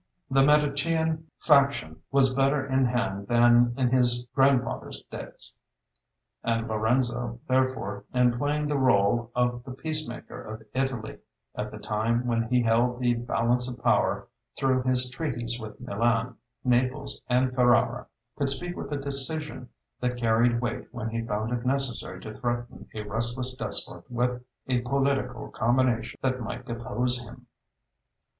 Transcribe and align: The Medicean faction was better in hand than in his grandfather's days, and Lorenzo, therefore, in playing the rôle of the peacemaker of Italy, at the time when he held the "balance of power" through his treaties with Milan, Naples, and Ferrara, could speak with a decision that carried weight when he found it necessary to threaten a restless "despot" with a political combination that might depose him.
The 0.31 0.43
Medicean 0.43 1.27
faction 1.37 2.01
was 2.09 2.33
better 2.33 2.65
in 2.65 2.85
hand 2.85 3.27
than 3.27 3.75
in 3.77 3.91
his 3.91 4.25
grandfather's 4.33 5.03
days, 5.11 5.55
and 6.43 6.67
Lorenzo, 6.67 7.39
therefore, 7.47 8.05
in 8.11 8.35
playing 8.35 8.65
the 8.67 8.77
rôle 8.77 9.29
of 9.35 9.63
the 9.63 9.69
peacemaker 9.75 10.41
of 10.41 10.63
Italy, 10.73 11.19
at 11.53 11.69
the 11.69 11.77
time 11.77 12.25
when 12.25 12.47
he 12.47 12.63
held 12.63 12.99
the 12.99 13.13
"balance 13.13 13.69
of 13.69 13.77
power" 13.83 14.27
through 14.57 14.81
his 14.81 15.07
treaties 15.11 15.59
with 15.59 15.79
Milan, 15.79 16.35
Naples, 16.63 17.21
and 17.29 17.53
Ferrara, 17.53 18.07
could 18.37 18.49
speak 18.49 18.75
with 18.75 18.91
a 18.91 18.97
decision 18.97 19.69
that 19.99 20.17
carried 20.17 20.61
weight 20.61 20.87
when 20.91 21.09
he 21.11 21.21
found 21.21 21.53
it 21.53 21.63
necessary 21.63 22.19
to 22.21 22.33
threaten 22.39 22.87
a 22.95 23.03
restless 23.03 23.53
"despot" 23.53 24.03
with 24.09 24.43
a 24.67 24.81
political 24.81 25.49
combination 25.51 26.17
that 26.23 26.41
might 26.41 26.65
depose 26.65 27.23
him. 27.27 27.45